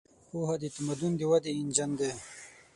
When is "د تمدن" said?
0.61-1.11